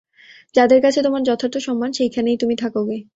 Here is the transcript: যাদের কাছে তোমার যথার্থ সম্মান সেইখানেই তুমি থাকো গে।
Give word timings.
যাদের 0.55 0.79
কাছে 0.81 0.99
তোমার 1.03 1.21
যথার্থ 1.21 1.55
সম্মান 1.57 1.89
সেইখানেই 1.91 2.37
তুমি 2.37 2.55
থাকো 2.55 2.81
গে। 2.87 2.97